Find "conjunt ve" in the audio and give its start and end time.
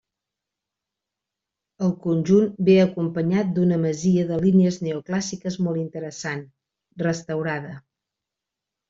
2.05-2.77